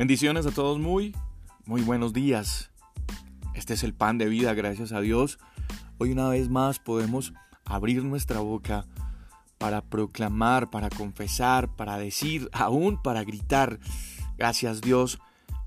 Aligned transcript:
Bendiciones 0.00 0.46
a 0.46 0.50
todos 0.50 0.78
muy, 0.78 1.14
muy 1.66 1.82
buenos 1.82 2.14
días. 2.14 2.70
Este 3.52 3.74
es 3.74 3.84
el 3.84 3.92
pan 3.92 4.16
de 4.16 4.30
vida, 4.30 4.54
gracias 4.54 4.92
a 4.92 5.02
Dios. 5.02 5.38
Hoy 5.98 6.12
una 6.12 6.26
vez 6.30 6.48
más 6.48 6.78
podemos 6.78 7.34
abrir 7.66 8.02
nuestra 8.02 8.40
boca 8.40 8.86
para 9.58 9.82
proclamar, 9.82 10.70
para 10.70 10.88
confesar, 10.88 11.76
para 11.76 11.98
decir, 11.98 12.48
aún 12.54 13.02
para 13.02 13.24
gritar, 13.24 13.78
gracias 14.38 14.80
Dios, 14.80 15.18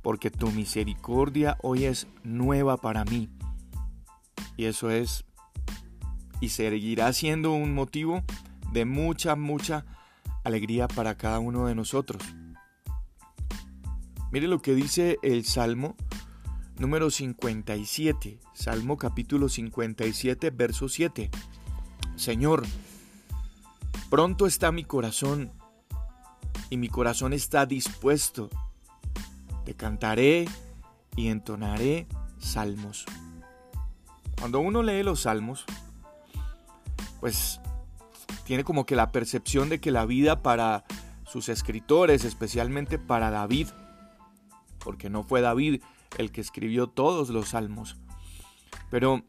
porque 0.02 0.32
tu 0.32 0.50
misericordia 0.50 1.60
hoy 1.62 1.84
es 1.86 2.08
nueva 2.24 2.78
para 2.78 3.06
mí. 3.06 3.30
Y 4.58 4.66
eso 4.66 4.90
es 4.90 5.26
y 6.42 6.50
seguirá 6.50 7.14
siendo 7.14 7.52
un 7.52 7.76
motivo 7.76 8.24
de 8.72 8.86
mucha, 8.86 9.36
mucha 9.36 9.86
alegría 10.44 10.88
para 10.88 11.18
cada 11.18 11.38
uno 11.38 11.68
de 11.68 11.76
nosotros. 11.76 12.24
Mire 14.34 14.48
lo 14.48 14.64
que 14.64 14.74
dice 14.74 15.20
el 15.22 15.46
Salmo 15.46 15.96
número 16.80 17.12
57, 17.12 18.40
Salmo 18.56 18.98
capítulo 18.98 19.48
57, 19.48 20.50
verso 20.50 20.90
7. 20.90 21.30
Señor, 22.16 22.64
pronto 24.10 24.48
está 24.48 24.72
mi 24.72 24.86
corazón 24.86 25.52
y 26.72 26.78
mi 26.78 26.90
corazón 26.90 27.34
está 27.34 27.68
dispuesto. 27.68 28.50
Te 29.66 29.76
cantaré 29.76 30.48
y 31.16 31.28
entonaré 31.28 32.08
salmos. 32.40 33.06
Cuando 34.40 34.62
uno 34.62 34.82
lee 34.82 35.04
los 35.04 35.22
salmos, 35.22 35.64
pues 37.20 37.62
tiene 38.46 38.64
como 38.64 38.88
que 38.88 38.96
la 38.96 39.12
percepción 39.12 39.70
de 39.70 39.80
que 39.80 39.92
la 39.92 40.08
vida 40.08 40.42
para 40.42 40.86
sus 41.24 41.50
escritores, 41.50 42.26
especialmente 42.26 42.98
para 42.98 43.30
David, 43.30 43.68
porque 44.84 45.10
no 45.10 45.24
fue 45.24 45.42
David 45.42 45.82
el 46.18 46.32
que 46.32 46.42
escribió 46.42 46.88
todos 46.88 47.30
los 47.30 47.50
salmos. 47.50 47.98
Pero 48.90 49.24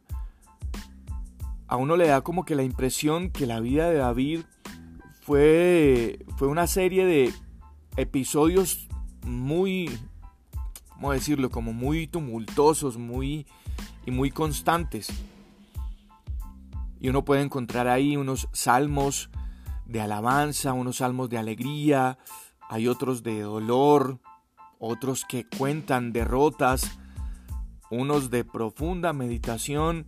a 1.66 1.76
uno 1.76 1.96
le 1.96 2.08
da 2.08 2.20
como 2.22 2.44
que 2.44 2.54
la 2.54 2.62
impresión 2.62 3.30
que 3.30 3.46
la 3.46 3.60
vida 3.60 3.88
de 3.88 3.96
David 3.96 4.40
fue, 5.22 6.24
fue 6.36 6.48
una 6.48 6.66
serie 6.66 7.06
de 7.06 7.32
episodios 7.96 8.88
muy, 9.24 9.90
¿cómo 10.90 11.12
decirlo? 11.12 11.50
Como 11.50 11.72
muy 11.72 12.06
tumultuosos, 12.06 12.98
muy 12.98 13.46
y 14.04 14.10
muy 14.10 14.30
constantes. 14.30 15.08
Y 17.00 17.08
uno 17.08 17.24
puede 17.24 17.42
encontrar 17.42 17.88
ahí 17.88 18.16
unos 18.16 18.48
salmos 18.52 19.30
de 19.86 20.00
alabanza, 20.00 20.72
unos 20.72 20.98
salmos 20.98 21.28
de 21.28 21.38
alegría, 21.38 22.18
hay 22.68 22.88
otros 22.88 23.22
de 23.22 23.40
dolor, 23.40 24.20
otros 24.86 25.24
que 25.24 25.46
cuentan 25.46 26.12
derrotas, 26.12 26.98
unos 27.90 28.30
de 28.30 28.44
profunda 28.44 29.14
meditación, 29.14 30.06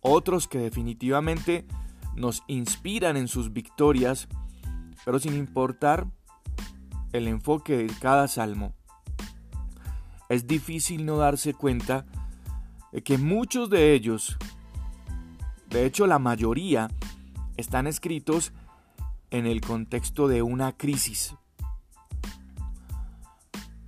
otros 0.00 0.48
que 0.48 0.58
definitivamente 0.58 1.66
nos 2.14 2.42
inspiran 2.46 3.18
en 3.18 3.28
sus 3.28 3.52
victorias, 3.52 4.26
pero 5.04 5.18
sin 5.18 5.34
importar 5.34 6.06
el 7.12 7.28
enfoque 7.28 7.76
de 7.76 7.86
cada 8.00 8.26
salmo. 8.26 8.74
Es 10.30 10.46
difícil 10.46 11.04
no 11.04 11.18
darse 11.18 11.52
cuenta 11.52 12.06
de 12.92 13.02
que 13.02 13.18
muchos 13.18 13.68
de 13.68 13.92
ellos, 13.92 14.38
de 15.68 15.84
hecho 15.84 16.06
la 16.06 16.18
mayoría, 16.18 16.88
están 17.58 17.86
escritos 17.86 18.52
en 19.30 19.46
el 19.46 19.60
contexto 19.60 20.26
de 20.26 20.40
una 20.40 20.72
crisis, 20.72 21.34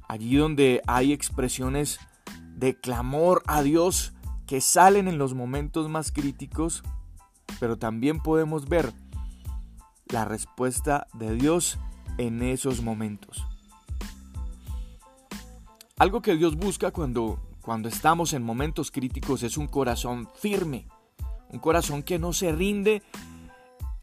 allí 0.09 0.37
donde 0.37 0.83
hay 0.87 1.13
expresiones 1.13 2.01
de 2.57 2.75
clamor 2.75 3.43
a 3.47 3.63
Dios 3.63 4.15
que 4.47 4.61
salen 4.61 5.07
en 5.07 5.19
los 5.19 5.35
momentos 5.35 5.89
más 5.89 6.11
críticos, 6.11 6.83
pero 7.61 7.79
también 7.79 8.21
podemos 8.21 8.69
ver 8.69 8.93
la 10.07 10.25
respuesta 10.25 11.07
de 11.13 11.35
Dios 11.35 11.79
en 12.17 12.43
esos 12.43 12.83
momentos. 12.83 13.47
Algo 15.99 16.23
que 16.23 16.37
Dios 16.37 16.57
busca 16.57 16.91
cuando, 16.91 17.41
cuando 17.61 17.89
estamos 17.89 18.33
en 18.33 18.43
momentos 18.43 18.91
críticos 18.91 19.43
es 19.43 19.59
un 19.59 19.69
corazón 19.69 20.29
firme, 20.35 20.89
un 21.51 21.59
corazón 21.59 22.03
que 22.03 22.19
no 22.19 22.33
se 22.33 22.53
rinde 22.53 23.03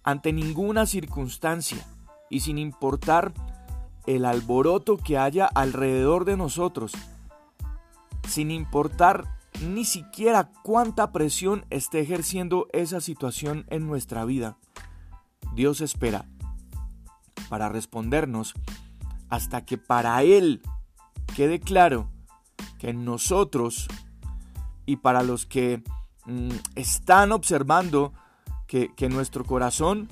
ante 0.03 0.31
ninguna 0.31 0.85
circunstancia 0.85 1.83
y 2.29 2.41
sin 2.41 2.57
importar 2.57 3.33
el 4.07 4.25
alboroto 4.25 4.97
que 4.97 5.17
haya 5.17 5.45
alrededor 5.45 6.25
de 6.25 6.37
nosotros, 6.37 6.93
sin 8.27 8.51
importar 8.51 9.35
ni 9.61 9.85
siquiera 9.85 10.51
cuánta 10.63 11.11
presión 11.11 11.65
esté 11.69 12.01
ejerciendo 12.01 12.67
esa 12.73 13.01
situación 13.01 13.65
en 13.69 13.87
nuestra 13.87 14.25
vida. 14.25 14.57
Dios 15.53 15.81
espera 15.81 16.25
para 17.49 17.69
respondernos 17.69 18.53
hasta 19.29 19.65
que 19.65 19.77
para 19.77 20.21
Él 20.23 20.61
quede 21.35 21.59
claro 21.59 22.09
que 22.79 22.93
nosotros 22.93 23.87
y 24.85 24.97
para 24.97 25.23
los 25.23 25.45
que 25.45 25.83
mm, 26.25 26.49
están 26.75 27.31
observando 27.31 28.13
que, 28.67 28.91
nuestro 29.09 29.45
corazón 29.45 30.09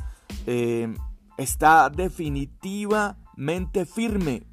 eh, 0.47 0.93
está 1.37 1.89
definitiva 1.89 3.17
mente 3.35 3.85
firme, 3.85 4.43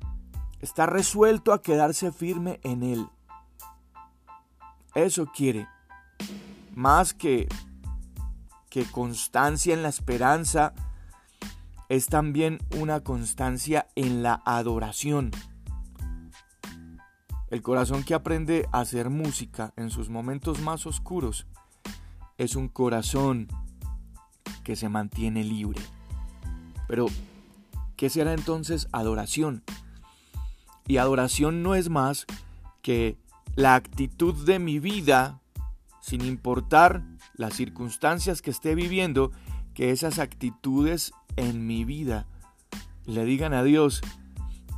está 0.60 0.86
resuelto 0.86 1.52
a 1.52 1.62
quedarse 1.62 2.12
firme 2.12 2.60
en 2.62 2.82
Él. 2.82 3.06
Eso 4.94 5.26
quiere, 5.26 5.68
más 6.74 7.14
que, 7.14 7.48
que 8.68 8.84
constancia 8.84 9.74
en 9.74 9.82
la 9.82 9.88
esperanza, 9.88 10.74
es 11.88 12.06
también 12.06 12.58
una 12.78 13.00
constancia 13.00 13.88
en 13.96 14.22
la 14.22 14.42
adoración. 14.44 15.30
El 17.50 17.62
corazón 17.62 18.04
que 18.04 18.14
aprende 18.14 18.68
a 18.70 18.80
hacer 18.80 19.10
música 19.10 19.72
en 19.76 19.90
sus 19.90 20.08
momentos 20.08 20.60
más 20.60 20.86
oscuros 20.86 21.46
es 22.38 22.54
un 22.54 22.68
corazón 22.68 23.48
que 24.62 24.76
se 24.76 24.88
mantiene 24.88 25.42
libre. 25.42 25.80
Pero 26.86 27.06
¿Qué 28.00 28.08
será 28.08 28.32
entonces 28.32 28.88
adoración? 28.92 29.62
Y 30.86 30.96
adoración 30.96 31.62
no 31.62 31.74
es 31.74 31.90
más 31.90 32.24
que 32.80 33.18
la 33.56 33.74
actitud 33.74 34.46
de 34.46 34.58
mi 34.58 34.78
vida, 34.78 35.42
sin 36.00 36.24
importar 36.24 37.02
las 37.34 37.52
circunstancias 37.52 38.40
que 38.40 38.52
esté 38.52 38.74
viviendo, 38.74 39.32
que 39.74 39.90
esas 39.90 40.18
actitudes 40.18 41.12
en 41.36 41.66
mi 41.66 41.84
vida 41.84 42.26
le 43.04 43.26
digan 43.26 43.52
a 43.52 43.62
Dios 43.62 44.00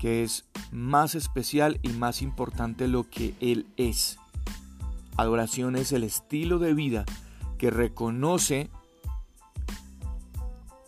que 0.01 0.25
es 0.25 0.45
más 0.73 1.15
especial 1.15 1.79
y 1.83 1.91
más 1.91 2.23
importante 2.23 2.89
lo 2.89 3.09
que 3.09 3.37
Él 3.39 3.69
es. 3.77 4.19
Adoración 5.17 5.77
es 5.77 5.93
el 5.93 6.03
estilo 6.03 6.59
de 6.59 6.75
vida 6.75 7.05
que 7.57 7.71
reconoce 7.71 8.69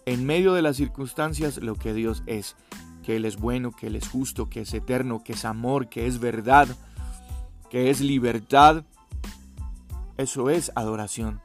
en 0.07 0.27
medio 0.27 0.53
de 0.55 0.63
las 0.63 0.77
circunstancias 0.77 1.59
lo 1.59 1.75
que 1.77 1.95
Dios 1.95 2.23
es, 2.27 2.57
que 3.03 3.17
Él 3.17 3.25
es 3.25 3.37
bueno, 3.37 3.73
que 3.73 3.87
Él 3.89 3.97
es 3.97 4.09
justo, 4.09 4.49
que 4.49 4.63
es 4.63 4.75
eterno, 4.75 5.23
que 5.25 5.33
es 5.33 5.45
amor, 5.45 5.89
que 5.89 6.07
es 6.07 6.19
verdad, 6.19 6.69
que 7.71 7.91
es 7.91 8.01
libertad. 8.01 8.85
Eso 10.17 10.51
es 10.51 10.73
adoración. 10.75 11.41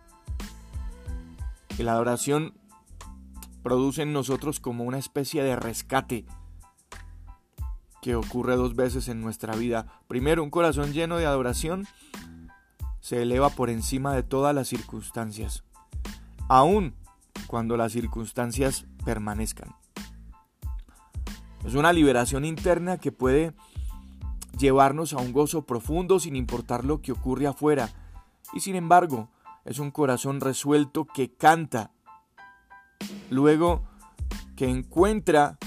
Y 1.77 1.83
la 1.83 1.93
adoración 1.93 2.53
produce 3.63 4.01
en 4.01 4.13
nosotros 4.13 4.59
como 4.59 4.83
una 4.83 4.97
especie 4.97 5.43
de 5.43 5.55
rescate 5.55 6.25
que 8.01 8.15
ocurre 8.15 8.55
dos 8.55 8.75
veces 8.75 9.07
en 9.07 9.21
nuestra 9.21 9.55
vida. 9.55 10.01
Primero, 10.07 10.43
un 10.43 10.49
corazón 10.49 10.93
lleno 10.93 11.17
de 11.17 11.25
adoración 11.25 11.87
se 12.99 13.21
eleva 13.21 13.49
por 13.49 13.69
encima 13.69 14.13
de 14.13 14.23
todas 14.23 14.53
las 14.55 14.67
circunstancias. 14.67 15.63
Aún 16.47 16.95
cuando 17.47 17.77
las 17.77 17.91
circunstancias 17.91 18.85
permanezcan. 19.05 19.75
Es 21.65 21.75
una 21.75 21.93
liberación 21.93 22.45
interna 22.45 22.97
que 22.97 23.11
puede 23.11 23.53
llevarnos 24.57 25.13
a 25.13 25.17
un 25.17 25.33
gozo 25.33 25.65
profundo 25.65 26.19
sin 26.19 26.35
importar 26.35 26.85
lo 26.85 27.01
que 27.01 27.11
ocurre 27.11 27.47
afuera. 27.47 27.89
Y 28.53 28.61
sin 28.61 28.75
embargo, 28.75 29.29
es 29.65 29.79
un 29.79 29.91
corazón 29.91 30.41
resuelto 30.41 31.05
que 31.05 31.33
canta. 31.33 31.91
Luego 33.29 33.83
que 34.55 34.69
encuentra 34.69 35.57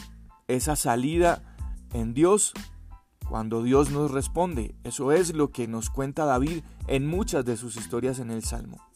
esa 0.48 0.76
salida 0.76 1.42
en 1.92 2.14
Dios 2.14 2.52
cuando 3.28 3.62
Dios 3.62 3.90
nos 3.90 4.10
responde. 4.10 4.74
Eso 4.84 5.12
es 5.12 5.34
lo 5.34 5.50
que 5.50 5.68
nos 5.68 5.88
cuenta 5.88 6.24
David 6.24 6.62
en 6.86 7.06
muchas 7.06 7.44
de 7.44 7.56
sus 7.56 7.76
historias 7.76 8.18
en 8.18 8.30
el 8.30 8.44
Salmo. 8.44 8.91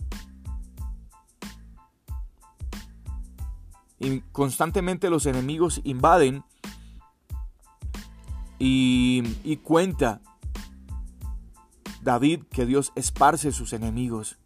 Y 3.98 4.20
constantemente 4.32 5.10
los 5.10 5.26
enemigos 5.26 5.80
invaden 5.84 6.44
Y, 8.58 9.56
cuenta 9.62 10.20
David 12.02 12.44
que 12.50 12.66
Dios 12.66 12.92
esparce 12.94 13.52
sus 13.52 13.72
enemigos. 13.72 14.38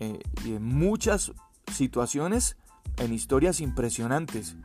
Eh, 0.00 0.20
y 0.44 0.54
en 0.54 0.64
muchas 0.64 1.32
situaciones, 1.72 2.56
en 2.98 3.12
historias 3.14 3.60
impresionantes. 3.60 4.56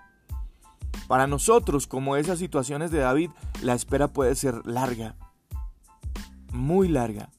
Para 1.08 1.28
nosotros, 1.28 1.88
como 1.88 2.16
esas 2.16 2.40
situaciones 2.40 2.92
de 2.92 3.00
David, 3.00 3.30
la 3.62 3.74
espera 3.74 4.08
puede 4.08 4.36
ser 4.36 4.66
larga, 4.66 5.16
muy 6.52 6.88
larga. 6.88 7.30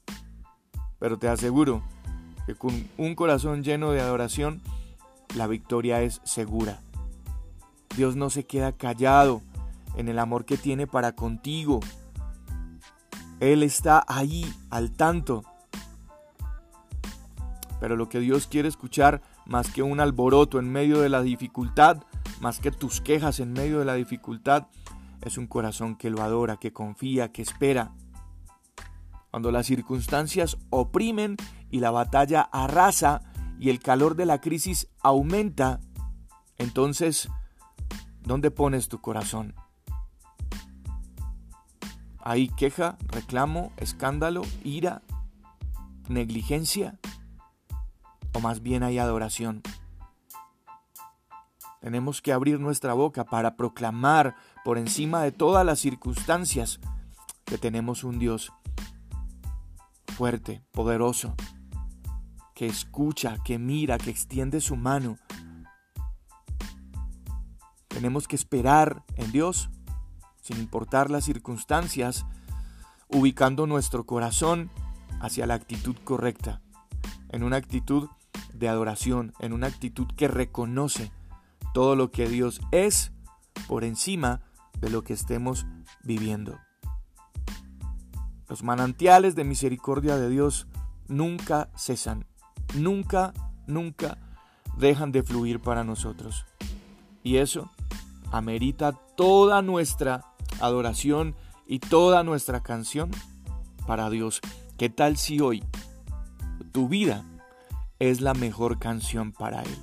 Pero 0.99 1.17
te 1.17 1.27
aseguro 1.27 1.83
que 2.45 2.55
con 2.55 2.87
un 2.97 3.15
corazón 3.15 3.63
lleno 3.63 3.91
de 3.91 4.01
adoración, 4.01 4.61
la 5.35 5.47
victoria 5.47 6.01
es 6.01 6.21
segura. 6.23 6.81
Dios 7.95 8.15
no 8.15 8.29
se 8.29 8.45
queda 8.45 8.71
callado 8.71 9.41
en 9.95 10.09
el 10.09 10.19
amor 10.19 10.45
que 10.45 10.57
tiene 10.57 10.87
para 10.87 11.13
contigo. 11.13 11.79
Él 13.39 13.63
está 13.63 14.03
ahí, 14.07 14.51
al 14.69 14.91
tanto. 14.91 15.43
Pero 17.79 17.95
lo 17.95 18.09
que 18.09 18.19
Dios 18.19 18.47
quiere 18.47 18.69
escuchar, 18.69 19.21
más 19.45 19.69
que 19.71 19.83
un 19.83 19.99
alboroto 19.99 20.59
en 20.59 20.71
medio 20.71 21.01
de 21.01 21.09
la 21.09 21.21
dificultad, 21.21 22.03
más 22.39 22.59
que 22.59 22.71
tus 22.71 23.01
quejas 23.01 23.39
en 23.39 23.53
medio 23.53 23.79
de 23.79 23.85
la 23.85 23.95
dificultad, 23.95 24.67
es 25.21 25.37
un 25.37 25.47
corazón 25.47 25.95
que 25.95 26.09
lo 26.09 26.21
adora, 26.21 26.57
que 26.57 26.73
confía, 26.73 27.31
que 27.31 27.41
espera. 27.41 27.91
Cuando 29.31 29.51
las 29.51 29.65
circunstancias 29.65 30.57
oprimen 30.69 31.37
y 31.71 31.79
la 31.79 31.91
batalla 31.91 32.41
arrasa 32.41 33.32
y 33.59 33.69
el 33.69 33.79
calor 33.79 34.15
de 34.15 34.25
la 34.25 34.41
crisis 34.41 34.87
aumenta, 35.01 35.79
entonces, 36.57 37.29
¿dónde 38.21 38.51
pones 38.51 38.89
tu 38.89 39.01
corazón? 39.01 39.55
¿Hay 42.19 42.47
queja, 42.47 42.97
reclamo, 43.07 43.73
escándalo, 43.77 44.43
ira, 44.63 45.01
negligencia? 46.07 46.99
¿O 48.33 48.39
más 48.39 48.61
bien 48.61 48.83
hay 48.83 48.97
adoración? 48.97 49.61
Tenemos 51.81 52.21
que 52.21 52.31
abrir 52.31 52.61
nuestra 52.61 52.93
boca 52.93 53.25
para 53.25 53.57
proclamar 53.57 54.35
por 54.63 54.77
encima 54.77 55.21
de 55.21 55.33
todas 55.33 55.65
las 55.65 55.79
circunstancias 55.79 56.79
que 57.43 57.57
tenemos 57.57 58.05
un 58.05 58.19
Dios 58.19 58.53
fuerte, 60.13 60.63
poderoso, 60.71 61.35
que 62.53 62.67
escucha, 62.67 63.37
que 63.43 63.57
mira, 63.57 63.97
que 63.97 64.09
extiende 64.09 64.61
su 64.61 64.75
mano. 64.75 65.17
Tenemos 67.87 68.27
que 68.27 68.35
esperar 68.35 69.03
en 69.15 69.31
Dios, 69.31 69.69
sin 70.41 70.57
importar 70.57 71.09
las 71.09 71.25
circunstancias, 71.25 72.25
ubicando 73.07 73.67
nuestro 73.67 74.05
corazón 74.05 74.69
hacia 75.21 75.45
la 75.45 75.53
actitud 75.53 75.95
correcta, 76.03 76.61
en 77.29 77.43
una 77.43 77.57
actitud 77.57 78.09
de 78.53 78.69
adoración, 78.69 79.33
en 79.39 79.53
una 79.53 79.67
actitud 79.67 80.07
que 80.15 80.27
reconoce 80.27 81.11
todo 81.73 81.95
lo 81.95 82.11
que 82.11 82.27
Dios 82.27 82.61
es 82.71 83.11
por 83.67 83.83
encima 83.83 84.41
de 84.79 84.89
lo 84.89 85.03
que 85.03 85.13
estemos 85.13 85.65
viviendo. 86.03 86.59
Los 88.49 88.63
manantiales 88.63 89.35
de 89.35 89.43
misericordia 89.43 90.17
de 90.17 90.29
Dios 90.29 90.67
nunca 91.07 91.69
cesan, 91.75 92.25
nunca, 92.75 93.33
nunca 93.67 94.17
dejan 94.77 95.11
de 95.11 95.23
fluir 95.23 95.59
para 95.59 95.83
nosotros. 95.83 96.45
Y 97.23 97.37
eso 97.37 97.71
amerita 98.31 98.93
toda 99.15 99.61
nuestra 99.61 100.25
adoración 100.59 101.35
y 101.67 101.79
toda 101.79 102.23
nuestra 102.23 102.63
canción 102.63 103.11
para 103.87 104.09
Dios. 104.09 104.41
¿Qué 104.77 104.89
tal 104.89 105.17
si 105.17 105.39
hoy 105.39 105.63
tu 106.71 106.87
vida 106.87 107.23
es 107.99 108.21
la 108.21 108.33
mejor 108.33 108.79
canción 108.79 109.31
para 109.31 109.61
Él? 109.61 109.77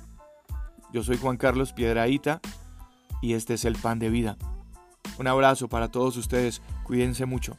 Yo 0.93 1.03
soy 1.03 1.17
Juan 1.17 1.37
Carlos 1.37 1.73
Piedraíta 1.73 2.41
y 3.21 3.33
este 3.33 3.53
es 3.53 3.65
el 3.65 3.75
pan 3.75 3.99
de 3.99 4.09
vida. 4.09 4.37
Un 5.17 5.27
abrazo 5.27 5.69
para 5.69 5.89
todos 5.89 6.17
ustedes, 6.17 6.61
cuídense 6.83 7.25
mucho. 7.25 7.57